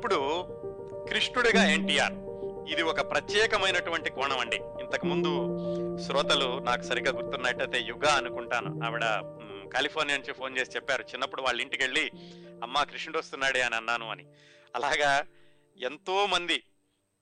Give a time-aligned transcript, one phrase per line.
[0.00, 0.18] ఇప్పుడు
[1.08, 2.14] కృష్ణుడిగా ఎన్టీఆర్.
[2.72, 4.56] ఇది ఒక ప్రత్యేకమైనటువంటి కోణం అండి.
[4.56, 5.32] ఇంతకు ముందు
[6.04, 8.70] శ్రోతలు నాకు సరిగ్గా గుర్తున్నట్టయితే యుగ అనుకుంటాను.
[8.86, 9.04] ఆవిడ
[9.74, 12.04] కాలిఫోర్నియా నుంచి ఫోన్ చేసి చెప్పారు చిన్నప్పుడు వాళ్ళ ఇంటికి వెళ్ళి
[12.62, 14.24] అమ్మా కృష్ణుడు వస్తున్నాడే అని అన్నాను అని.
[14.76, 15.26] అలాగా
[15.82, 16.62] ఎంతో మంది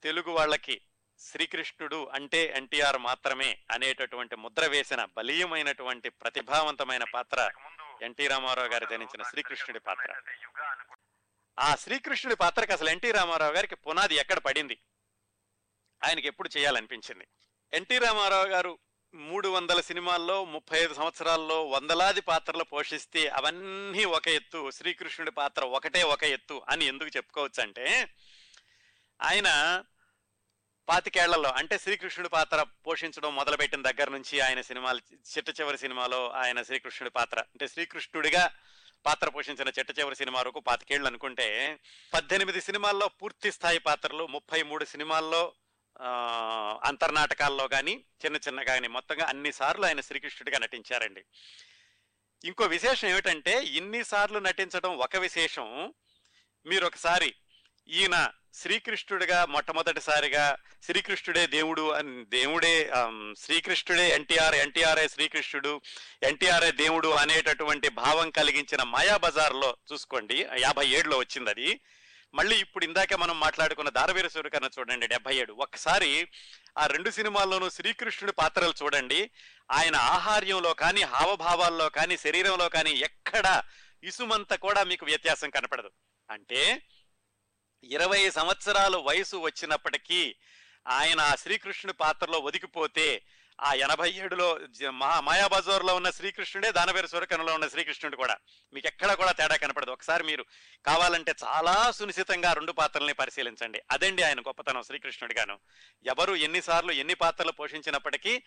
[0.03, 0.81] తెలుగు వాళ్ళకి
[1.19, 7.49] శ్రీకృష్ణుడు అంటే ఎన్టీఆర్ మాత్రమే అనేటటువంటి ముద్ర వేసిన బలీయమైనటువంటి ప్రతిభావంతమైన పాత్ర
[8.01, 10.13] ఎన్టీ రామారావు గారి ధరించిన శ్రీకృష్ణుడి పాత్ర.
[11.59, 14.79] ఆ శ్రీకృష్ణుడి పాత్రకి అసలు ఎన్టీ రామారావు గారికి పునాది ఎక్కడ పడింది?
[16.03, 17.27] ఆయనకి ఎప్పుడు చేయాలనిపించింది?
[17.73, 18.79] ఎన్టీ రామారావు గారు
[19.13, 26.03] మూడు వందల సినిమాల్లో ముప్పై ఐదు సంవత్సరాల్లో వందలాది పాత్రలు పోషిస్తే అవన్నీ ఒక ఎత్తు శ్రీకృష్ణుడి పాత్ర ఒకటే
[26.03, 28.07] ఒక ఎత్తు అని ఎందుకు చెప్పుకోవచ్చు అంటే
[29.21, 29.83] ఆయన
[30.89, 37.11] పాతికేళ్ళలో అంటే శ్రీకృష్ణుడి పాత్ర పోషించడం మొదలుపెట్టిన దగ్గర నుంచి ఆయన సినిమాలు చిట్ట చివరి సినిమాలో ఆయన శ్రీకృష్ణుడి
[37.11, 37.39] పాత్ర.
[37.39, 38.51] అంటే శ్రీకృష్ణుడిగా
[39.05, 41.79] పాత్ర పోషించిన చెట్ట చివరి సినిమా వరకు పాతికేళ్ళు అనుకుంటే
[42.13, 45.53] పద్దెనిమిది సినిమాల్లో పూర్తి స్థాయి పాత్రలు ముప్పై మూడు సినిమాల్లో
[46.85, 51.23] అంతర్నాటకాల్లో కానీ చిన్న చిన్న కానీ మొత్తంగా అన్ని సార్లు ఆయన శ్రీకృష్ణుడిగా నటించారండి.
[52.45, 55.93] ఇంకో విశేషం ఏమిటంటే ఇన్నిసార్లు నటించడం ఒక విశేషం.
[56.65, 57.33] మీరు ఒకసారి
[57.87, 62.91] ఈయన శ్రీకృష్ణుడిగా మొట్టమొదటిసారిగా శ్రీకృష్ణుడే దేవుడు అని దేవుడే
[63.37, 65.81] శ్రీకృష్ణుడే ఎన్టీఆర్ ఎన్టీఆర్ఏ శ్రీకృష్ణుడు
[66.23, 71.79] ఎన్టీఆర్ఏ దేవుడు అనేటటువంటి భావం కలిగించిన మాయాబజార్లో చూసుకోండి యాభై ఏడులో వచ్చింది అది.
[72.33, 75.53] మళ్ళీ ఇప్పుడు ఇందాకే మనం మాట్లాడుకున్న దారవీర సూర్యకర్ణ చూడండి డెబ్బై ఏడు.
[75.53, 76.27] ఒక్కసారి
[76.77, 79.29] ఆ రెండు సినిమాల్లోనూ శ్రీకృష్ణుడి పాత్రలు చూడండి.
[79.71, 83.61] ఆయన ఆహార్యంలో కానీ హావభావాల్లో కానీ శరీరంలో కానీ ఎక్కడ
[84.03, 85.91] ఇసుమంత కూడా మీకు వ్యత్యాసం కనపడదు.
[86.31, 86.81] అంటే
[87.83, 90.35] ఇరవై సంవత్సరాలు వయసు వచ్చినప్పటికీ
[90.87, 93.21] ఆయన ఆ శ్రీకృష్ణుడి పాత్రలో ఒదిగిపోతే
[93.59, 98.37] ఆ ఎనభై ఏడులో మహా మాయాబజార్లో ఉన్న శ్రీకృష్ణుడే దానవేర సూరకర్ణలో ఉన్న శ్రీకృష్ణుడు కూడా.
[98.73, 99.91] మీకు ఎక్కడ కూడా తేడా కనపడదు.
[99.91, 100.45] ఒకసారి మీరు
[100.85, 103.81] కావాలంటే చాలా సునిశ్చితంగా రెండు పాత్రల్ని పరిశీలించండి.
[103.91, 105.59] అదండి ఆయన గొప్పతనం శ్రీకృష్ణుడిగాను
[106.05, 108.43] ఎవరు ఎన్నిసార్లు ఎన్ని పాత్రలు పోషించినప్పటికీ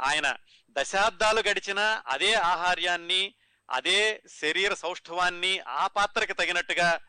[0.00, 0.36] ఆయన
[0.68, 3.34] దశాబ్దాలు గడిచినా అదే ఆహార్యాన్ని
[3.70, 7.00] అదే శరీర సౌష్ఠవాన్ని ఆ పాత్రకి తగినట్టుగా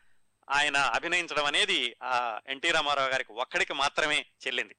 [0.50, 4.76] ఆయన అభినయించడం అనేది ఆ ఎన్టీ రామారావు గారికి ఒక్కడికి మాత్రమే చెల్లింది.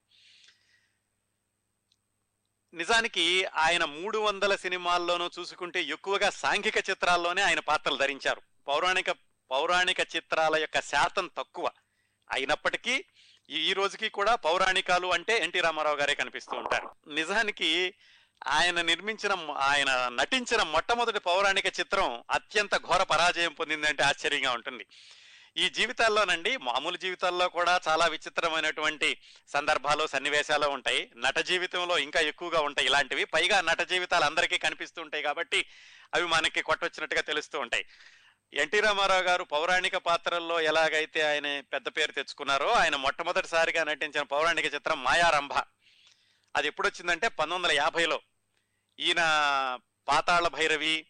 [2.73, 8.41] నిజానికి ఆయన మూడు వందల సినిమాల్లోనూ చూసుకుంటే ఎక్కువగా సాంఘిక చిత్రాల్లోనే ఆయన పాత్రలు ధరించారు.
[8.67, 9.11] పౌరాణిక
[9.51, 11.71] పౌరాణిక చిత్రాల యొక్క శాతం తక్కువ
[12.31, 13.05] అయినప్పటికీ
[13.49, 16.95] ఈ ఈ రోజుకి కూడా పౌరాణికాలు అంటే ఎన్టీ రామారావు గారే కనిపిస్తూ ఉంటారు.
[17.07, 17.93] నిజానికి
[18.47, 24.85] ఆయన నిర్మించిన ఆయన నటించిన మొట్టమొదటి పౌరాణిక చిత్రం అత్యంత ఘోర పరాజయం పొందిందంటే ఆశ్చర్యంగా ఉంటుంది.
[25.57, 31.11] ఈ జీవితాల్లోనండి మామూలు జీవితాల్లో కూడా చాలా విచిత్రమైనటువంటి సందర్భాలు సన్నివేశాలు ఉంటాయి.
[31.17, 33.25] నట జీవితంలో ఇంకా ఎక్కువగా ఉంటాయి ఇలాంటివి.
[33.25, 35.65] పైగా నట జీవితాలు అందరికీ కనిపిస్తూ ఉంటాయి కాబట్టి
[36.13, 37.85] అవి మనకి కొట్టొచ్చినట్టుగా తెలుస్తూ ఉంటాయి.
[38.53, 45.03] ఎన్టీ రామారావు గారు పౌరాణిక పాత్రల్లో ఎలాగైతే ఆయన పెద్ద పేరు తెచ్చుకున్నారో ఆయన మొట్టమొదటిసారిగా నటించిన పౌరాణిక చిత్రం
[45.03, 45.53] మాయారంభ.
[46.55, 48.21] అది ఎప్పుడు వచ్చిందంటే పంతొమ్మిది వందల యాభైలో.
[48.99, 49.19] ఈయన
[50.07, 51.05] పాతాళ భైరవి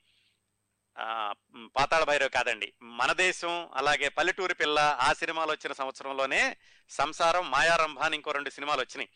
[1.76, 2.74] పాతాళ భైరవ్ కాదండి.
[2.82, 6.58] మన దేశం అలాగే పల్లెటూరి పిల్ల ఆ సినిమాలు వచ్చిన సంవత్సరంలోనే
[6.90, 9.10] సంసారం మాయారంభ అని ఇంకో రెండు సినిమాలు వచ్చినాయి.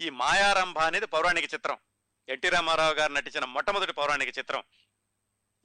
[0.00, 1.76] ఈ మాయారంభ అనేది పౌరాణిక చిత్రం.
[2.28, 4.62] ఎన్టీ రామారావు గారు నటించిన మొట్టమొదటి పౌరాణిక చిత్రం.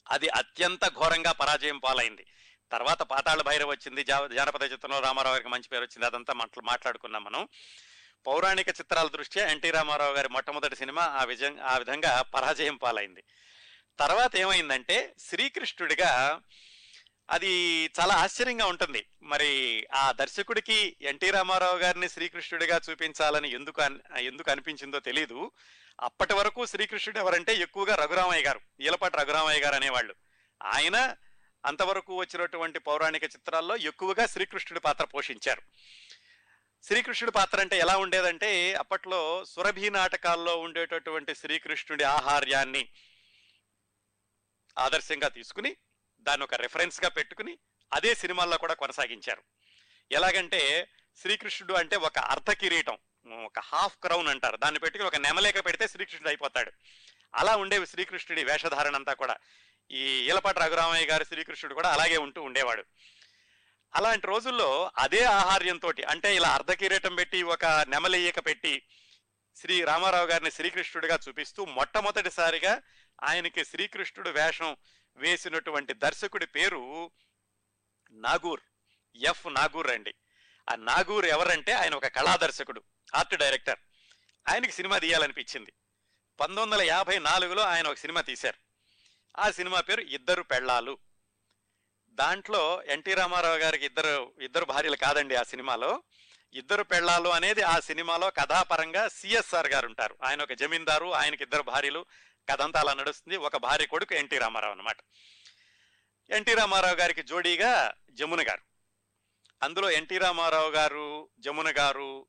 [0.10, 2.26] అది అత్యంత ఘోరంగా పరాజయం పాలైంది.
[2.72, 6.06] తర్వాత పాతాళ భైరవ్ వచ్చింది జా- జానపద చిత్రంలో రామారావు గారికి మంచి పేరు వచ్చింది.
[6.06, 7.48] అదంతా మాట్లా మాట్లాడుకున్నాం మనం.
[8.28, 13.24] పౌరాణిక చిత్రాల దృష్ట్యా ఎన్టీ రామారావు గారి మొట్టమొదటి సినిమా ఆ విజయం ఆ విధంగా పరాజయం పాలైంది.
[14.00, 16.42] తర్వాత ఏమైందంటే శ్రీకృష్ణుడిగా
[17.30, 19.06] అది చాలా ఆశ్చర్యంగా ఉంటుంది.
[19.24, 23.82] మరి ఆ దర్శకుడికి ఎన్టీ రామారావు గారిని శ్రీకృష్ణుడిగా చూపించాలని ఎందుకు
[24.20, 25.52] ఎందుకు అనిపించిందో తెలీదు.
[26.02, 30.16] అప్పటి వరకు శ్రీకృష్ణుడు ఎవరంటే ఎక్కువగా రఘురామయ్య గారు ఈలపాటి రఘురామయ్య గారు అనేవాళ్ళు.
[30.64, 31.16] ఆయన
[31.66, 35.62] అంతవరకు వచ్చినటువంటి పౌరాణిక చిత్రాల్లో ఎక్కువగా శ్రీకృష్ణుడి పాత్ర పోషించారు.
[36.84, 42.88] శ్రీకృష్ణుడి పాత్ర అంటే ఎలా ఉండేదంటే అప్పట్లో సురభి నాటకాల్లో ఉండేటటువంటి శ్రీకృష్ణుడి ఆహార్యాన్ని
[44.78, 45.78] ఆదర్శంగా తీసుకుని
[46.20, 47.58] దాన్ని ఒక రెఫరెన్స్గా పెట్టుకుని
[47.94, 49.44] అదే సినిమాల్లో కూడా కొనసాగించారు.
[50.12, 50.88] ఎలాగంటే
[51.22, 52.98] శ్రీకృష్ణుడు అంటే ఒక అర్ధ కిరీటం
[53.46, 54.58] ఒక హాఫ్ క్రౌన్ అంటారు.
[54.58, 56.72] దాన్ని పెట్టుకుని ఒక నెమలేక పెడితే శ్రీకృష్ణుడు అయిపోతాడు.
[57.36, 59.38] అలా ఉండేవి శ్రీకృష్ణుడి వేషధారణ అంతా కూడా.
[59.92, 62.86] ఈ ఈలపాటి రఘురామయ్య గారి శ్రీకృష్ణుడు కూడా అలాగే ఉంటూ ఉండేవాడు.
[63.96, 68.84] అలాంటి రోజుల్లో అదే ఆహార్యంతో అంటే ఇలా అర్ధ కిరీటం పెట్టి ఒక నెమలియక పెట్టి
[69.56, 72.82] శ్రీ రామారావు గారిని శ్రీకృష్ణుడిగా చూపిస్తూ మొట్టమొదటిసారిగా
[73.24, 74.78] ఆయనకి శ్రీకృష్ణుడు వేషం
[75.18, 77.12] వేసినటువంటి దర్శకుడి పేరు
[78.12, 78.62] నాగూర్
[79.16, 80.16] ఎఫ్ నాగూర్ అండి.
[80.70, 82.84] ఆ నాగూర్ ఎవరంటే ఆయన ఒక కళా దర్శకుడు
[83.16, 83.80] ఆర్ట్ డైరెక్టర్.
[84.50, 85.74] ఆయనకి సినిమా తీయాలనిపించింది.
[86.40, 88.58] పంతొమ్మిది వందల యాభై నాలుగులో ఆయన ఒక సినిమా తీశారు.
[89.40, 90.98] ఆ సినిమా పేరు ఇద్దరు పెళ్ళాలు.
[92.10, 96.04] దాంట్లో ఎన్టీ రామారావు గారికి ఇద్దరు ఇద్దరు భార్యలు కాదండి ఆ సినిమాలో.
[96.54, 100.18] ఇద్దరు పెళ్ళాలు అనేది ఆ సినిమాలో కథాపరంగా సిఎస్ఆర్ గారు ఉంటారు.
[100.24, 102.06] ఆయన ఒక జమీందారు ఆయనకి ఇద్దరు భార్యలు.
[102.52, 103.38] కథ అంతా అలా నడుస్తుంది.
[103.38, 104.98] ఒక భార్య కొడుకు ఎన్టీ రామారావు అనమాట
[106.30, 108.62] ఎన్టీ రామారావు గారికి జోడీగా జమున గారు.
[109.64, 112.28] అందులో ఎన్టీ రామారావు గారు జమున గారు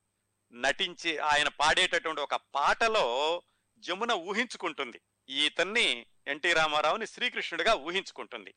[0.53, 3.43] నటించి ఆయన పాడేటటువంటి ఒక పాటలో
[3.79, 5.01] జమున ఊహించుకుంటుంది.
[5.29, 8.55] ఈతన్ని ఎన్టీ రామారావుని శ్రీకృష్ణుడిగా ఊహించుకుంటుంది.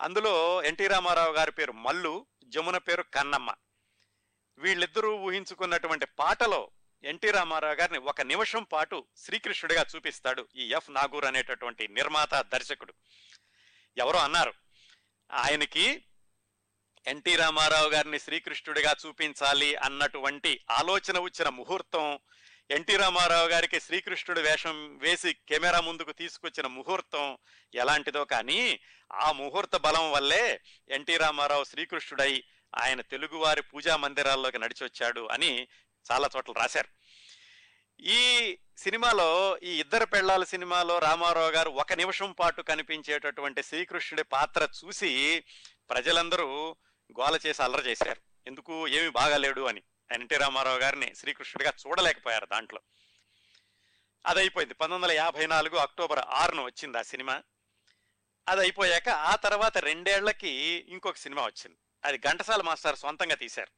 [0.00, 3.54] అందులో ఎన్టీ రామారావు గారి పేరు మల్లు జమున పేరు కన్నమ్మ.
[4.58, 6.70] వీళ్ళిద్దరూ ఊహించుకున్నటువంటి పాటలో
[7.04, 12.92] ఎన్టీ రామారావు గారిని ఒక నిమిషం పాటు శ్రీకృష్ణుడిగా చూపిస్తాడు ఈ ఎఫ్ నాగూర్ అనేటటువంటి నిర్మాత దర్శకుడు.
[13.96, 14.54] ఎవరో అన్నారు
[15.32, 15.86] ఆయనకి
[17.06, 22.18] ఎన్టీ రామారావు గారిని శ్రీకృష్ణుడిగా చూపించాలి అన్నటువంటి ఆలోచన వచ్చిన ముహూర్తం
[22.70, 27.38] ఎన్టీ రామారావు గారికి శ్రీకృష్ణుడు వేషం వేసి కెమెరా ముందుకు తీసుకొచ్చిన ముహూర్తం
[27.74, 28.80] ఎలాంటిదో కానీ
[29.12, 30.60] ఆ ముహూర్త బలం వల్లే
[30.90, 32.44] ఎన్టీ రామారావు శ్రీకృష్ణుడై
[32.78, 35.68] ఆయన తెలుగువారి పూజా మందిరాల్లోకి నడిచొచ్చాడు అని
[36.12, 36.88] చాలా చోట్ల రాశారు.
[38.00, 45.44] ఈ సినిమాలో ఈ ఇద్దరు పెళ్ళాల సినిమాలో రామారావు గారు ఒక నిమిషం పాటు కనిపించేటటువంటి శ్రీకృష్ణుడి పాత్ర చూసి
[45.90, 46.76] ప్రజలందరూ
[47.20, 48.20] గోల చేసి అల్లరి చేశారు.
[48.46, 48.88] ఎందుకు?
[48.88, 49.82] ఏమి బాగాలేడు అని.
[50.12, 52.80] ఎన్టీ రామారావు గారిని శ్రీకృష్ణుడిగా చూడలేకపోయారు దాంట్లో.
[54.26, 57.42] అది అయిపోయింది పంతొమ్మిది వందల యాభై నాలుగు అక్టోబర్ ఆరును వచ్చింది ఆ సినిమా.
[58.48, 61.76] అది అయిపోయాక ఆ తర్వాత రెండేళ్ళకి ఇంకొక సినిమా వచ్చింది.
[62.04, 63.72] అది ఘంటసాల మాస్టర్ సొంతంగా తీశారు.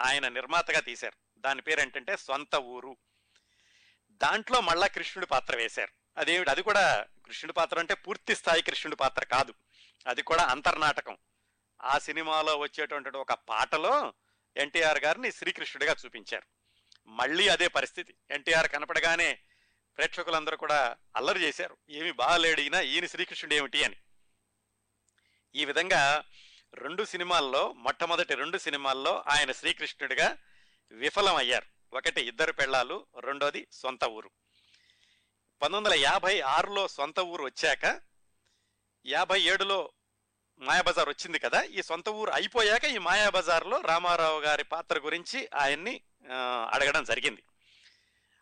[0.00, 1.25] ఆయన నిర్మాతగా తీశారు.
[1.38, 2.96] దాని పేరు ఏంటంటే సొంత ఊరు.
[4.10, 6.20] దాంట్లో మళ్ళా కృష్ణుడి పాత్ర వేశారు.
[6.20, 6.50] అదేమిటి?
[6.50, 9.54] అది కూడా కృష్ణుడి పాత్ర అంటే పూర్తి స్థాయి కృష్ణుడి పాత్ర కాదు.
[10.06, 11.16] అది కూడా అంతర్నాటకం.
[11.82, 14.12] ఆ సినిమాలో వచ్చేటువంటి ఒక పాటలో
[14.56, 16.46] ఎన్టీఆర్ గారిని శ్రీకృష్ణుడిగా చూపించారు.
[17.06, 18.14] మళ్ళీ అదే పరిస్థితి.
[18.30, 19.38] ఎన్టీఆర్ కనపడగానే
[19.96, 21.76] ప్రేక్షకులందరూ కూడా అల్లరి చేశారు.
[21.90, 23.96] ఏమి బాగాలేడు ఈయన శ్రీకృష్ణుడు ఏమిటి అని.
[25.54, 26.24] ఈ విధంగా
[26.74, 30.36] రెండు సినిమాల్లో మొట్టమొదటి రెండు సినిమాల్లో ఆయన శ్రీకృష్ణుడిగా
[30.92, 31.96] విఫలం అయ్యారు.
[31.96, 34.30] ఒకటి ఇద్దరు పెళ్ళాలు రెండోది సొంత ఊరు.
[35.62, 38.00] పంతొమ్మిది వందల యాభై ఆరులో సొంత ఊరు వచ్చాక
[39.06, 39.92] యాభై ఏడులో
[40.58, 46.00] మాయాబజార్ వచ్చింది కదా ఈ సొంత ఊరు అయిపోయాక ఈ మాయాబజార్లో రామారావు గారి పాత్ర గురించి ఆయన్ని
[46.72, 47.42] అడగడం జరిగింది.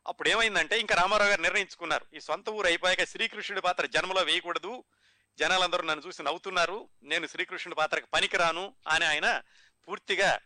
[0.06, 2.06] అప్పుడు ఏమైందంటే ఇంకా రామారావు గారు నిర్ణయించుకున్నారు.
[2.14, 4.84] ఈ సొంత ఊరు అయిపోయాక శ్రీకృష్ణుడి పాత్ర జన్మలో వేయకూడదు.
[5.38, 6.88] జనాలందరూ నన్ను చూసి నవ్వుతున్నారు.
[7.02, 9.42] నేను శ్రీకృష్ణుడి పాత్రకు పనికిరాను అని ఆయన
[9.88, 10.38] పూర్తిగా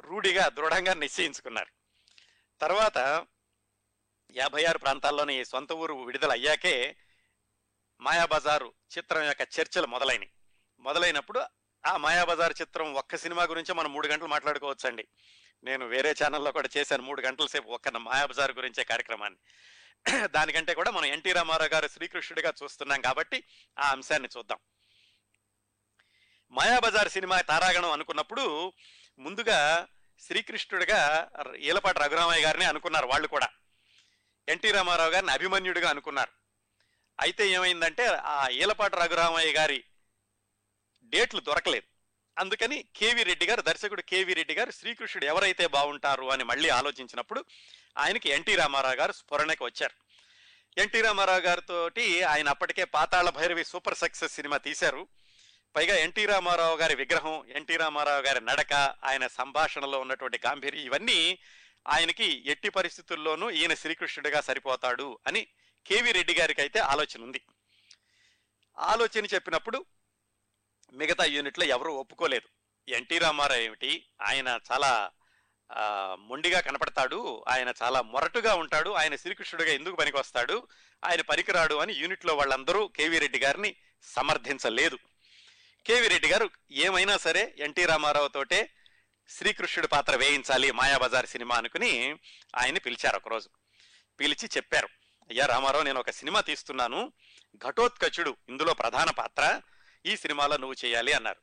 [0.00, 1.68] రూఢిగా దృఢంగా నిశ్చయించుకున్నారు.
[2.60, 3.26] తర్వాత
[4.36, 6.96] యాభై ఆరు ప్రాంతాల్లోని సొంత ఊరు విడుదల అయ్యాకే
[8.00, 10.30] మాయాబజారు చిత్రం యొక్క చర్చలు మొదలైనవి
[10.80, 11.42] మొదలైనప్పుడు
[11.86, 15.08] ఆ మాయాబజార్ చిత్రం ఒక్క సినిమా గురించి మనం మూడు గంటలు మాట్లాడుకోవచ్చండి.
[15.64, 19.38] నేను వేరే ఛానల్లో కూడా చేశాను మూడు గంటల సేపు ఒక్క మాయాబజార్ గురించే కార్యక్రమాన్ని.
[20.26, 23.44] దానికంటే కూడా మనం ఎన్టీ రామారావు గారు శ్రీకృష్ణుడిగా చూస్తున్నాం కాబట్టి
[23.78, 24.58] ఆ అంశాన్ని చూద్దాం.
[26.50, 28.72] మాయాబజార్ సినిమా తారాగణం అనుకున్నప్పుడు
[29.18, 29.86] ముందుగా
[30.20, 33.48] శ్రీకృష్ణుడిగా ఈలపాటి రఘురామయ్య గారిని అనుకున్నారు వాళ్ళు కూడా.
[34.48, 36.30] ఎన్టీ రామారావు గారిని అభిమన్యుడిగా అనుకున్నారు.
[37.20, 39.84] అయితే ఏమైందంటే ఆ ఈలపాటి రఘురామయ్య గారి
[41.04, 41.86] డేట్లు దొరకలేదు.
[42.40, 47.44] అందుకని కేవీ రెడ్డి గారు దర్శకుడు కేవీ రెడ్డి గారు శ్రీకృష్ణుడు ఎవరైతే బాగుంటారు అని మళ్ళీ ఆలోచించినప్పుడు
[47.98, 50.08] ఆయనకి ఎన్టీ రామారావు గారు స్ఫురణకి వచ్చారు.
[50.80, 55.08] ఎన్టీ రామారావు గారితోటి ఆయన అప్పటికే Pathala Bhairavi super success cinema తీశారు.
[55.76, 58.72] పైగా ఎన్టీ రామారావు గారి విగ్రహం ఎన్టీ రామారావు గారి నడక
[59.04, 61.38] ఆయన సంభాషణలో ఉన్నటువంటి గాంభీర్యం ఇవన్నీ
[61.88, 65.46] ఆయనకి ఎట్టి పరిస్థితుల్లోనూ ఈయన శ్రీకృష్ణుడిగా సరిపోతాడు అని
[65.86, 67.40] కేవీ రెడ్డి గారికి అయితే ఆలోచన ఉంది.
[68.78, 69.84] ఆలోచన చెప్పినప్పుడు
[70.92, 72.48] మిగతా యూనిట్లో ఎవరూ ఒప్పుకోలేదు.
[72.90, 74.06] ఎన్టీ రామారావు ఏమిటి?
[74.22, 75.10] ఆయన చాలా
[76.14, 77.44] మొండిగా కనపడతాడు.
[77.48, 78.90] ఆయన చాలా మొరటుగా ఉంటాడు.
[78.90, 80.68] ఆయన శ్రీకృష్ణుడిగా ఎందుకు పనికొస్తాడు?
[81.04, 84.98] ఆయన పనికిరాడు అని యూనిట్లో వాళ్ళందరూ కేవీ రెడ్డి గారిని సమర్థించలేదు.
[85.86, 88.70] కేవీ రెడ్డి గారు ఏమైనా సరే ఎన్టీ రామారావు తోటే
[89.28, 92.18] శ్రీకృష్ణుడి పాత్ర వేయించాలి మాయాబజార్ సినిమా అనుకుని
[92.56, 93.48] ఆయన్ని పిలిచారు ఒకరోజు.
[94.20, 94.88] పిలిచి చెప్పారు
[95.30, 97.12] అయ్యా రామారావు నేను ఒక సినిమా తీస్తున్నాను
[97.66, 99.60] ఘటోత్కచుడు ఇందులో ప్రధాన పాత్ర
[100.06, 101.40] ఈ సినిమాలో నువ్వు చేయాలి అన్నారు.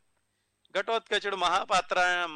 [0.75, 2.27] ఘటోత్కచుడు మహాపాత్ర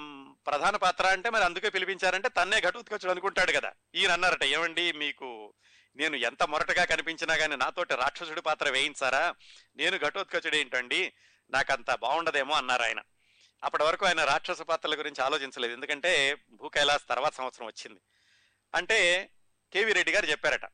[0.48, 3.72] ప్రధాన పాత్ర అంటే మరి అందుకే పిలిపించారంటే తన్నే ఘటోత్కచుడు అనుకుంటాడు కదా.
[3.96, 5.54] ఈయన అన్నారట ఏమండి మీకు
[5.96, 9.36] నేను ఎంత మొరటగా కనిపించినా కానీ నాతోటి రాక్షసుడి పాత్ర వేయించారా?
[9.76, 11.14] నేను ఘటోత్కచుడు ఏంటండి
[11.52, 13.02] నాకంత బాగుండదేమో అన్నారు ఆయన.
[13.64, 15.74] అప్పటి వరకు ఆయన రాక్షస పాత్రల గురించి ఆలోచించలేదు.
[15.74, 18.00] ఎందుకంటే భూ కైలాస్ తర్వాత సంవత్సరం వచ్చింది.
[18.76, 19.30] అంటే
[19.74, 20.66] కేవీ రెడ్డి గారు చెప్పారట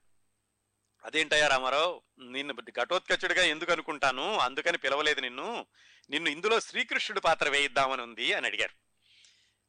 [1.05, 4.37] అదేంటయ్యా రామారావు నిన్ను ఘటోత్కచుడిగా ఎందుకు అనుకుంటాను?
[4.37, 5.65] అందుకని పిలవలేదు నిన్ను.
[6.09, 8.85] నిన్ను ఇందులో శ్రీకృష్ణుడి పాత్ర వేయిద్దామని ఉంది అని అడిగారు.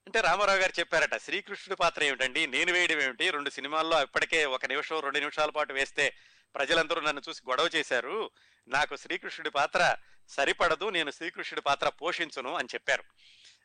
[0.07, 2.47] అంటే రామారావు గారు చెప్పారట శ్రీకృష్ణుడి పాత్ర ఏమిటండి?
[2.47, 3.31] నేను వేయడం ఏమిటి?
[3.31, 6.17] రెండు సినిమాల్లో ఇప్పటికే ఒక నిమిషం రెండు నిమిషాల పాటు వేస్తే
[6.55, 8.31] ప్రజలందరూ నన్ను చూసి గొడవ చేశారు.
[8.68, 9.96] నాకు శ్రీకృష్ణుడి పాత్ర
[10.28, 13.04] సరిపడదు నేను శ్రీకృష్ణుడి పాత్ర పోషించును అని చెప్పారు.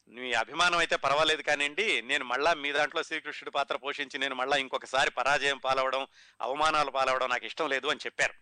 [0.08, 5.12] మీ అభిమానం అయితే పర్వాలేదు కానివ్వండి నేను మళ్ళా మీ దాంట్లో శ్రీకృష్ణుడి పాత్ర పోషించి నేను మళ్ళా ఇంకొకసారి
[5.12, 6.08] పరాజయం పాలవడం
[6.42, 8.34] అవమానాలు పాలవడం నాకు ఇష్టం లేదు అని చెప్పారు.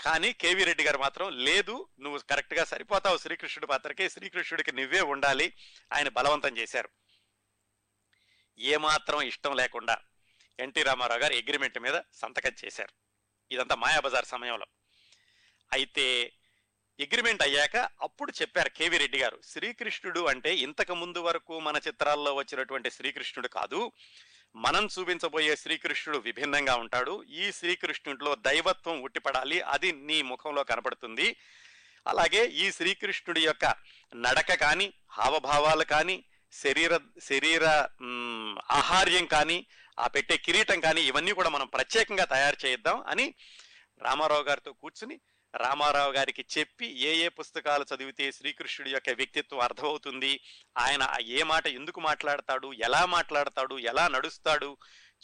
[0.00, 5.52] కానీ కేవీ రెడ్డి గారు మాత్రం లేదు నువ్వు కరెక్ట్గా సరిపోతావు శ్రీకృష్ణుడి పాత్రకి శ్రీకృష్ణుడికి నువ్వే ఉండాలి
[5.92, 6.88] ఆయన బలవంతం చేశారు.
[8.58, 9.98] ఏమాత్రం ఇష్టం లేకుండా
[10.58, 12.94] ఎన్టీ రామారావు గారు అగ్రిమెంట్ మీద సంతకం చేశారు.
[13.54, 14.66] ఇదంతా మాయాబజార్ సమయంలో.
[15.72, 16.32] అయితే
[17.00, 22.90] అగ్రిమెంట్ అయ్యాక అప్పుడు చెప్పారు కేవి రెడ్డి గారు శ్రీకృష్ణుడు అంటే ఇంతకు ముందు వరకు మన చిత్రాల్లో వచ్చినటువంటి
[22.90, 23.92] శ్రీకృష్ణుడు కాదు.
[24.56, 27.24] మనం చూపించబోయే శ్రీకృష్ణుడు విభిన్నంగా ఉంటాడు.
[27.28, 29.60] ఈ శ్రీకృష్ణుడిలో దైవత్వం ఉట్టిపడాలి.
[29.60, 31.36] అది నీ ముఖంలో కనపడుతుంది.
[32.06, 33.64] అలాగే ఈ శ్రీకృష్ణుడి యొక్క
[34.16, 37.64] నడక కానీ హావభావాలు కానీ శరీర శరీర
[38.70, 39.66] ఆహార్యం కానీ
[39.98, 43.34] ఆ పెట్టే కిరీటం కానీ ఇవన్నీ కూడా మనం ప్రత్యేకంగా తయారు చేయిద్దాం అని
[44.02, 45.20] రామారావు గారితో కూర్చుని
[45.54, 50.40] రామారావు గారికి చెప్పి ఏ ఏ పుస్తకాలు చదివితే శ్రీకృష్ణుడి యొక్క వ్యక్తిత్వం అర్థమవుతుంది
[50.78, 54.76] ఆయన ఏ మాట ఎందుకు మాట్లాడతాడు ఎలా మాట్లాడతాడు ఎలా నడుస్తాడు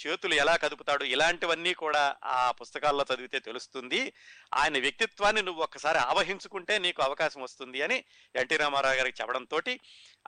[0.07, 4.13] చేతులు ఎలా కదుపుతాడు ఇలాంటివన్నీ కూడా ఆ పుస్తకాల్లో చదివితే తెలుస్తుంది.
[4.55, 8.05] ఆయన వ్యక్తిత్వాన్ని నువ్వు ఒక్కసారి ఆవహించుకుంటే నీకు అవకాశం వస్తుంది అని
[8.37, 9.61] ఎన్టీ రామారావు గారికి చెప్పడంతో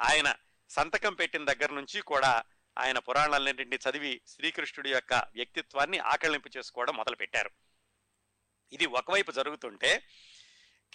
[0.00, 0.34] ఆయన
[0.70, 2.44] సంతకం పెట్టిన దగ్గర నుంచి కూడా
[2.78, 7.50] ఆయన పురాణాలన్నింటినీ చదివి శ్రీకృష్ణుడి యొక్క వ్యక్తిత్వాన్ని ఆకళింపు చేసుకోవడం మొదలుపెట్టారు.
[8.72, 10.02] ఇది ఒకవైపు జరుగుతుంటే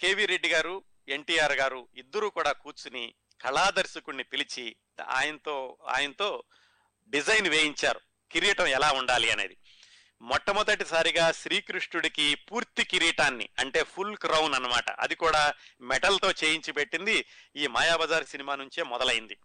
[0.00, 4.76] కేవీ రెడ్డి గారు ఎన్టీఆర్ గారు ఇద్దరూ కూడా కూర్చుని కళాదర్శకుడిని పిలిచి
[5.08, 6.42] ఆయనతో ఆయనతో
[7.08, 8.00] డిజైన్ వేయించారు.
[8.32, 9.56] కిరీటం ఎలా ఉండాలి అనేది.
[10.22, 14.90] మొట్టమొదటిసారిగా శ్రీకృష్ణుడికి పూర్తి కిరీటాన్ని అంటే ఫుల్ క్రౌన్ అన్నమాట.
[14.90, 17.24] అది కూడా మెటల్తో చేయించి పెట్టింది
[17.56, 19.36] ఈ మాయాబజార్ సినిమా నుంచే మొదలైంది.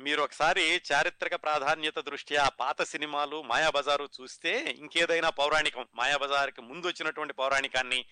[0.00, 8.04] మీరు ఒకసారి చారిత్రక ప్రాధాన్యత దృష్ట్యా పాత సినిమాలు మాయాబజారు చూస్తే ఇంకేదైనా పౌరాణికం మాయాబజార్కి ముందు వచ్చినటువంటి పౌరాణికాన్ని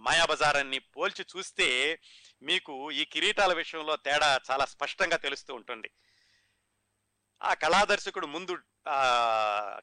[0.00, 1.98] మాయాబజారాన్ని పోల్చి చూస్తే
[2.42, 5.90] మీకు ఈ కిరీటాల విషయంలో తేడా చాలా స్పష్టంగా తెలుస్తూ ఉంటుంది.
[7.42, 8.58] ఆ కళాదర్శకుడు ముందు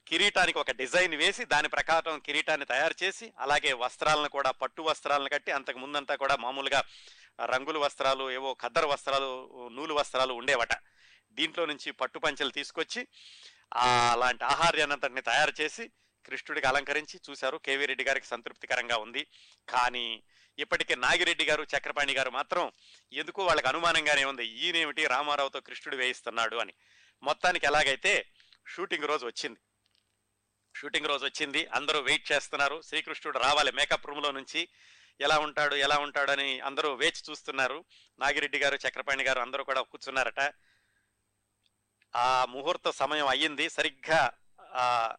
[0.08, 5.52] కిరీటానికి ఒక డిజైన్ వేసి దాని ప్రకారం కిరీటాన్ని తయారు చేసి అలాగే వస్త్రాలను కూడా పట్టు వస్త్రాలను కట్టి
[5.52, 6.84] అంతకు ముందంతా కూడా మామూలుగా
[7.46, 9.30] రంగుల వస్త్రాలు ఏవో ఖద్దరు వస్త్రాలు
[9.72, 10.74] నూలు వస్త్రాలు ఉండేవట.
[11.32, 13.08] దీంట్లో నుంచి పట్టు పంచెలు తీసుకొచ్చి
[13.76, 15.92] అలాంటి ఆహార్యానంతటిని తయారు చేసి
[16.26, 17.58] కృష్ణుడికి అలంకరించి చూశారు.
[17.58, 19.28] కేవీ రెడ్డి గారికి సంతృప్తికరంగా ఉంది.
[19.70, 20.24] కానీ
[20.60, 22.72] ఇప్పటికే నాగిరెడ్డి గారు చక్రపాణి గారు మాత్రం
[23.14, 24.46] ఎందుకు వాళ్ళకి అనుమానంగానే ఉంది?
[24.46, 26.74] ఈయనేమిటి రామారావుతో కృష్ణుడు వేయిస్తున్నాడు అని.
[27.24, 28.26] మొత్తానికి ఎలాగైతే
[28.68, 29.60] షూటింగ్ రోజు వచ్చింది.
[30.76, 31.68] షూటింగ్ రోజు వచ్చింది.
[31.68, 32.82] అందరూ వెయిట్ చేస్తున్నారు.
[32.82, 33.72] శ్రీకృష్ణుడు రావాలి.
[33.72, 34.68] మేకప్ రూమ్లో నుంచి
[35.22, 37.86] ఎలా ఉంటాడు ఎలా ఉంటాడు అని అందరూ వేచి చూస్తున్నారు.
[38.20, 40.40] నాగిరెడ్డి గారు చక్రపాణి గారు అందరూ కూడా కూర్చున్నారట.
[42.16, 43.70] ఆ ముహూర్త సమయం అయ్యింది.
[43.70, 45.16] సరిగ్గా ఆ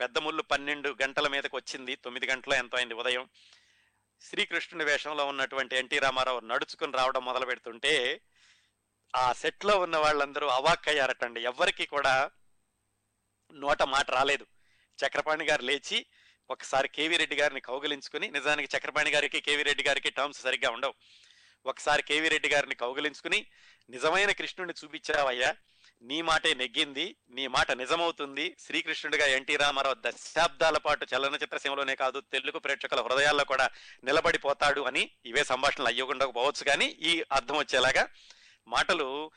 [0.00, 1.96] పెద్ద ముళ్ళు పన్నెండు గంటల మీదకి వచ్చింది.
[1.96, 3.28] తొమ్మిది గంటల ఎంతో అయింది ఉదయం.
[4.20, 8.20] శ్రీకృష్ణుని వేషంలో ఉన్నటువంటి ఎన్టీ రామారావు నడుచుకుని రావడం మొదలు పెడుతుంటే
[9.16, 11.42] ఆ సెట్లో ఉన్న వాళ్ళందరూ అవాక్కయ్యారటండి.
[11.42, 12.30] ఎవ్వరికి కూడా
[13.52, 14.46] నోట మాట రాలేదు.
[15.06, 16.06] చక్రపాణి గారు లేచి
[16.50, 20.94] ఒకసారి కేవీ రెడ్డి గారిని కౌగిలించుకుని నిజానికి చక్రపాణి గారికి కేవీ రెడ్డి గారికి టర్మ్స్ సరిగ్గా ఉండవు.
[21.66, 23.46] ఒకసారి కేవీ రెడ్డి గారిని కౌగిలించుకుని
[23.90, 25.54] నిజమైన కృష్ణుడిని చూపించావయ్యా.
[26.02, 28.56] నీ మాటే నెగ్గింది నీ మాట నిజమవుతుంది.
[28.60, 33.70] శ్రీకృష్ణుడిగా ఎన్టీ రామారావు దశాబ్దాల పాటు చలనచిత్ర సీమలోనే కాదు తెలుగు ప్రేక్షకుల హృదయాల్లో కూడా
[34.04, 36.64] నిలబడిపోతాడు అని ఇవే సంభాషణలు అయ్యకుండా పోవచ్చు.
[36.64, 38.08] కానీ ఈ అర్థం వచ్చేలాగా
[38.68, 39.30] మాటలు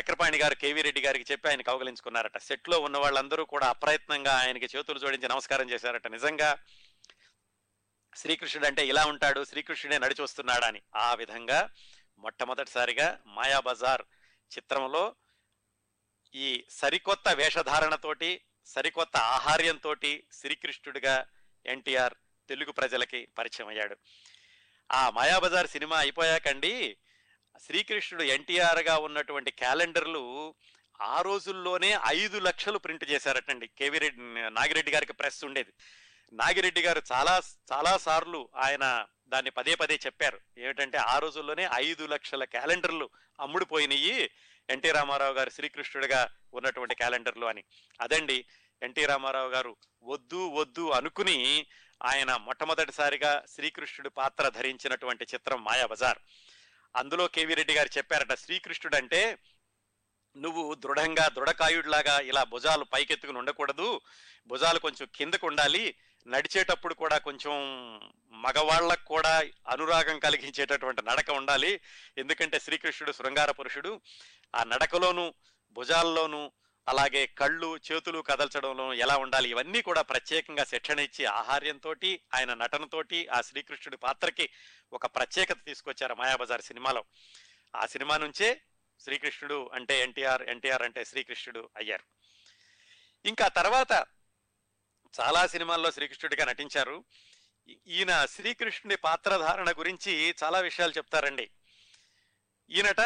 [0.00, 2.38] చక్రపాణి గారు కేవీ రెడ్డి గారికి చెప్పి ఆయన కౌగలించుకున్నారట.
[2.38, 6.06] సెట్లో ఉన్న వాళ్ళందరూ కూడా అప్రయత్నంగా ఆయనకి చేతులు జోడించి నమస్కారం చేశారట.
[6.06, 6.58] నిజంగా
[8.16, 10.82] శ్రీకృష్ణుడు అంటే ఇలా ఉంటాడు శ్రీకృష్ణుడే నడిచి వస్తున్నాడా అని.
[10.96, 11.70] ఆ విధంగా
[12.18, 14.02] మొట్టమొదటిసారిగా మాయాబజార్
[14.56, 15.14] చిత్రంలో
[16.34, 19.96] ఈ సరికొత్త వేషధారణతోటి సరికొత్త ఆహార్యంతో
[20.32, 21.26] శ్రీకృష్ణుడిగా
[21.66, 22.14] ఎన్టీఆర్
[22.48, 23.96] తెలుగు ప్రజలకి పరిచయం అయ్యాడు.
[24.92, 26.96] ఆ మాయాబజార్ సినిమా అయిపోయాకండి.
[27.66, 30.54] శ్రీకృష్ణుడు ఎన్టీఆర్గా ఉన్నటువంటి క్యాలెండర్లు
[31.00, 33.66] ఆ రోజుల్లోనే ఐదు లక్షలు ప్రింట్ చేశారటండి.
[33.66, 34.20] కేవీ రెడ్డి
[34.54, 35.72] నాగిరెడ్డి గారికి ప్రెస్ ఉండేది.
[36.32, 37.40] నాగిరెడ్డి గారు చాలా
[37.72, 40.40] చాలా సార్లు ఆయన దాన్ని పదే పదే చెప్పారు.
[40.58, 44.30] ఏమిటంటే ఆ రోజుల్లోనే ఐదు లక్షల క్యాలెండర్లు అమ్ముడుపోయినాయి
[44.70, 47.64] ఎన్టీ రామారావు గారు శ్రీకృష్ణుడిగా ఉన్నటువంటి క్యాలెండర్లు అని.
[48.00, 48.44] అదండి
[48.82, 51.66] ఎన్టీ రామారావు గారు వద్దు వద్దు అనుకుని
[52.02, 56.18] ఆయన మొట్టమొదటిసారిగా శ్రీకృష్ణుడి పాత్ర ధరించినటువంటి చిత్రం మాయాబజార్
[56.96, 59.38] అందులో కేవీ రెడ్డి గారు చెప్పారట శ్రీకృష్ణుడు అంటే
[60.36, 64.00] నువ్వు దృఢంగా దృఢకాయుడిలాగా ఇలా భుజాలు పైకెత్తుకుని ఉండకూడదు.
[64.46, 65.94] భుజాలు కొంచెం కిందకు ఉండాలి.
[66.26, 67.52] నడిచేటప్పుడు కూడా కొంచెం
[68.32, 71.80] మగవాళ్ళకు కూడా అనురాగం కలిగించేటటువంటి నడక ఉండాలి.
[72.18, 74.00] ఎందుకంటే శ్రీకృష్ణుడు శృంగార పురుషుడు.
[74.54, 75.34] ఆ నడకలోనూ
[75.72, 76.52] భుజాల్లోనూ
[76.88, 81.94] అలాగే కళ్ళు చేతులు కదల్చడంలో ఎలా ఉండాలి ఇవన్నీ కూడా ప్రత్యేకంగా శిక్షణ ఇచ్చి ఆహార్యంతో
[82.34, 84.48] ఆయన నటనతోటి ఆ శ్రీకృష్ణుడి పాత్రకి
[84.92, 87.04] ఒక ప్రత్యేకత తీసుకొచ్చారు మాయాబజార్ సినిమాలో.
[87.76, 88.60] ఆ సినిమా నుంచే
[89.00, 92.04] శ్రీకృష్ణుడు అంటే ఎన్టీఆర్ ఎన్టీఆర్ అంటే శ్రీకృష్ణుడు అయ్యారు.
[93.28, 94.06] ఇంకా తర్వాత
[95.20, 97.04] చాలా సినిమాల్లో శ్రీకృష్ణుడిగా నటించారు.
[97.86, 101.50] ఈయన శ్రీకృష్ణుడి పాత్రధారణ గురించి చాలా విషయాలు చెప్తారండి.
[102.70, 103.00] ఈయనట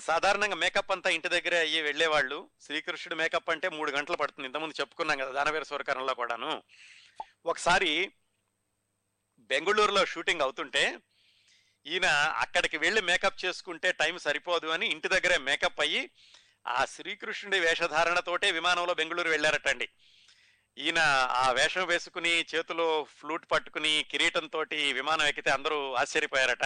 [0.00, 2.50] సాధారణంగా మేకప్ అంతా ఇంటి దగ్గరే అయ్యి వెళ్ళేవాళ్ళు.
[2.60, 4.46] శ్రీకృష్ణుడు మేకప్ అంటే మూడు గంటలు పడుతుంది.
[4.46, 6.62] ఇంతకుముందు చెప్పుకున్నాం కదా దానవీర స్వరకరణలో కూడాను.
[7.46, 8.12] ఒకసారి
[9.38, 10.98] బెంగళూరులో షూటింగ్ అవుతుంటే
[11.86, 12.06] ఈయన
[12.36, 16.10] అక్కడికి వెళ్ళి మేకప్ చేసుకుంటే టైం సరిపోదు అని ఇంటి దగ్గరే మేకప్ అయ్యి
[16.66, 19.88] ఆ శ్రీకృష్ణుడి వేషధారణతోటే విమానంలో బెంగళూరు వెళ్ళారటండి.
[20.78, 20.98] ఈయన
[21.30, 26.64] ఆ వేషం వేసుకుని చేతిలో ఫ్లూట్ పట్టుకుని కిరీటంతో విమానం ఎక్కితే అందరూ ఆశ్చర్యపోయారట.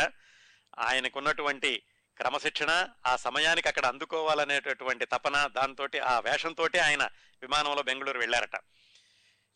[0.78, 1.82] ఆయనకున్నటువంటి
[2.20, 7.02] క్రమశిక్షణ ఆ సమయానికి అక్కడ అందుకోవాలనేటటువంటి తపన దాంతో ఆ వేషంతో ఆయన
[7.42, 8.60] విమానంలో బెంగళూరు వెళ్ళారట.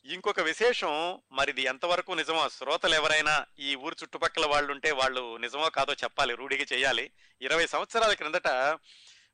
[0.04, 5.92] ఇంకొక విశేషం మరిది ఎంతవరకు నిజమో శ్రోతలు ఎవరైనా ఈ ఊరు చుట్టుపక్కల వాళ్ళు ఉంటే వాళ్ళు నిజమో కాదో
[5.92, 7.10] చెప్పాలి రూఢిగా చేయాలి.
[7.42, 8.48] ఇరవై సంవత్సరాల క్రిందట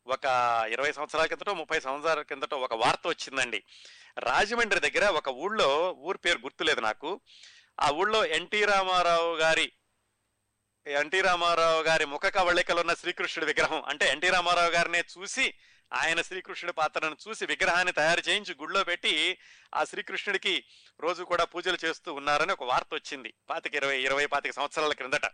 [0.07, 0.25] ఒక
[0.71, 3.63] ఇరవై సంవత్సరాల కిందటో ముప్పై సంవత్సరాల కిందటో ఒక వార్త వచ్చిందండి.
[4.19, 7.21] రాజమండ్రి దగ్గర ఒక ఊళ్ళో ఊరి పేరు గుర్తులేదు నాకు.
[7.81, 9.73] ఆ ఊళ్ళో ఎన్టీ రామారావు గారి
[10.87, 13.85] ఎన్టీ రామారావు గారి ముఖ కవళికలు ఉన్న శ్రీకృష్ణుడి విగ్రహం.
[13.85, 15.55] అంటే ఎన్టీ రామారావు గారినే చూసి
[15.93, 19.39] ఆయన శ్రీకృష్ణుడి పాత్రను చూసి విగ్రహాన్ని తయారు చేయించి గుళ్ళో పెట్టి
[19.75, 20.65] ఆ శ్రీకృష్ణుడికి
[21.01, 23.35] రోజు కూడా పూజలు చేస్తూ ఉన్నారని ఒక వార్త వచ్చింది.
[23.51, 25.27] పాతిక ఇరవై ఇరవై పాతిక సంవత్సరాల క్రిందట.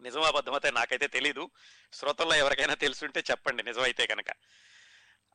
[0.00, 1.50] నిజమాబద్ధమైతే నాకైతే తెలీదు.
[1.92, 3.62] శ్రోతల్లో ఎవరికైనా తెలుసుంటే చెప్పండి.
[3.62, 4.26] నిజమైతే కనుక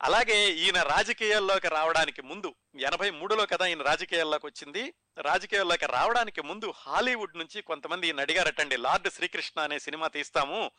[0.01, 7.37] అలాగే ఈయన రాజకీయాల్లోకి రావడానికి ముందు ఎనభై మూడులో కదా ఈయన రాజకీయాల్లోకి వచ్చింది రాజకీయాల్లోకి రావడానికి ముందు హాలీవుడ్
[7.37, 10.71] నుంచి కొంతమంది ఈయన అడిగారటండి లార్డ్ శ్రీకృష్ణ అనే సినిమా తీస్తాము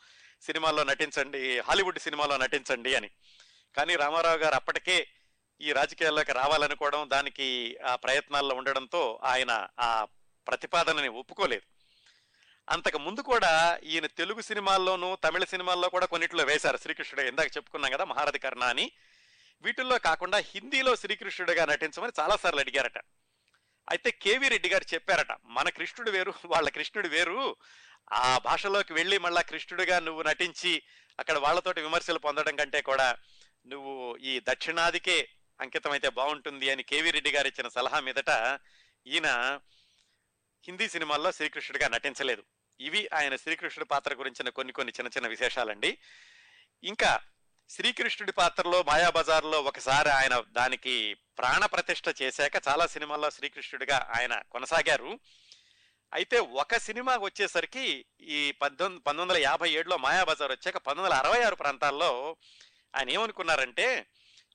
[0.42, 3.10] సినిమాల్లో నటించండి హాలీవుడ్ సినిమాలో నటించండి అని.
[3.76, 5.08] కానీ రామారావు గారు అప్పటికే
[5.60, 10.06] ఈ రాజకీయాల్లోకి రావాలనుకోవడం దానికి ఆ ప్రయత్నాల్లో ఉండడంతో ఆయన ఆ
[10.48, 11.62] ప్రతిపాదనని ఒప్పుకోలేదు.
[12.70, 18.04] అంతకు ముందు కూడా ఈయన తెలుగు సినిమాల్లోనూ తమిళ సినిమాల్లో కూడా కొన్నిట్లో వేశారు శ్రీకృష్ణుడు ఇందాక చెప్పుకున్నాం కదా
[18.04, 18.92] మహారథి కర్ణ అని.
[19.62, 22.98] వీటిల్లో కాకుండా హిందీలో శ్రీకృష్ణుడిగా నటించమని చాలాసార్లు అడిగారట.
[23.90, 27.56] అయితే కేవీ రెడ్డి గారు చెప్పారట మన కృష్ణుడు వేరు వాళ్ళ కృష్ణుడు వేరు.
[28.12, 30.82] ఆ భాషలోకి వెళ్ళి మళ్ళా కృష్ణుడిగా నువ్వు నటించి
[31.18, 33.16] అక్కడ వాళ్ళతోటి విమర్శలు పొందడం కంటే కూడా
[33.66, 35.28] నువ్వు ఈ దక్షిణాదికే
[35.60, 38.58] అంకితమైతే బాగుంటుంది అని కేవీ రెడ్డి గారు ఇచ్చిన సలహా మీదట
[39.06, 39.60] ఈయన
[40.64, 42.42] హిందీ సినిమాల్లో శ్రీకృష్ణుడిగా నటించలేదు.
[42.80, 45.98] ఇవి ఆయన శ్రీకృష్ణుడి పాత్ర గురించిన కొన్ని కొన్ని చిన్న చిన్న విశేషాలండి.
[46.84, 47.20] ఇంకా
[47.68, 55.20] శ్రీకృష్ణుడి పాత్రలో మాయాబజార్లో ఒకసారి ఆయన దానికి ప్రాణ ప్రతిష్ఠ చేశాక చాలా సినిమాల్లో శ్రీకృష్ణుడిగా ఆయన కొనసాగారు.
[56.14, 61.44] అయితే ఒక సినిమా వచ్చేసరికి ఈ పద్దెనిమిది పంతొమ్మిది వందల యాభై ఏడులో మాయాబజార్ వచ్చాక పంతొమ్మిది వందల అరవై
[61.44, 62.36] ఆరు ప్రాంతాల్లో
[62.94, 64.06] ఆయన ఏమనుకున్నారంటే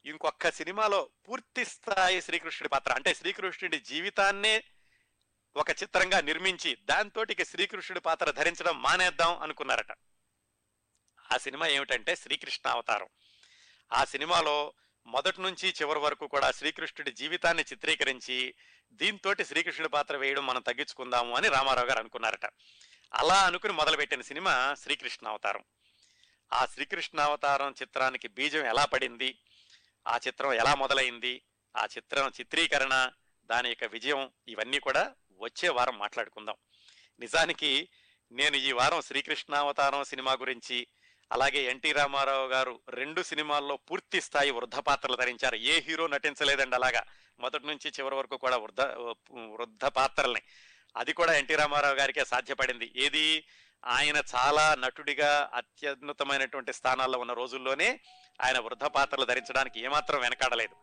[0.05, 4.63] ఇంకొక సినిమాలో పూర్తి స్థాయి శ్రీకృష్ణుడి పాత్ర అంటే శ్రీకృష్ణుడి జీవితాన్నే
[5.55, 9.91] ఒక చిత్రంగా నిర్మించి దాంతో ఇక శ్రీకృష్ణుడి పాత్ర ధరించడం మానేద్దాం అనుకున్నారట.
[11.31, 13.07] ఆ సినిమా ఏమిటంటే శ్రీకృష్ణ అవతారం.
[13.93, 14.73] ఆ సినిమాలో
[15.07, 18.53] మొదటి నుంచి చివరి వరకు కూడా శ్రీకృష్ణుడి జీవితాన్ని చిత్రీకరించి
[18.91, 22.45] దీంతో శ్రీకృష్ణుడి పాత్ర వేయడం మనం తగ్గించుకుందాము అని రామారావు గారు అనుకున్నారట.
[23.13, 25.63] అలా అనుకుని మొదలుపెట్టిన సినిమా శ్రీకృష్ణ అవతారం.
[26.53, 29.39] ఆ శ్రీకృష్ణ అవతారం చిత్రానికి బీజం ఎలా పడింది?
[30.07, 31.41] ఆ చిత్రం ఎలా మొదలైంది?
[31.77, 33.11] ఆ చిత్రం చిత్రీకరణ
[33.45, 36.55] దాని యొక్క విజయం ఇవన్నీ కూడా వచ్చే వారం మాట్లాడుకుందాం.
[37.19, 37.89] నిజానికి
[38.31, 40.87] నేను ఈ వారం శ్రీకృష్ణ అవతారం సినిమా గురించి
[41.31, 45.55] అలాగే ఎన్టీ రామారావు గారు రెండు సినిమాల్లో పూర్తి స్థాయి వృద్ధ పాత్రలు ధరించారు.
[45.55, 47.03] ఏ హీరో నటించలేదండి అలాగా.
[47.39, 48.81] మొదటి నుంచి చివరి వరకు కూడా వృద్ధ
[49.31, 50.41] వృద్ధ పాత్రల్ని.
[50.97, 52.91] అది కూడా ఎన్టీ రామారావు గారికే సాధ్యపడింది.
[52.95, 53.43] ఏది?
[53.85, 57.99] ఆయన చాలా నటుడిగా అత్యున్నతమైనటువంటి స్థానాల్లో ఉన్న రోజుల్లోనే
[58.41, 60.75] ఆయన వృద్ధ పాత్రలు ధరించడానికి ఏమాత్రం వెనకాడలేదు.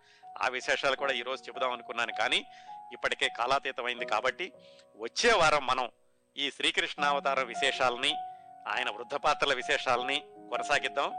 [0.43, 2.13] ఆ విశేషాలు కూడా ఈరోజు చెబుదాం అనుకున్నాను.
[2.19, 2.45] కానీ
[2.93, 4.53] ఇప్పటికే కాలాతీతమైంది కాబట్టి
[4.97, 5.91] వచ్చే వారం మనం
[6.37, 8.15] ఈ శ్రీకృష్ణావతార విశేషాలని
[8.69, 11.12] ఆయన వృద్ధ పాత్రల విశేషాలని కొనసాగిద్దాం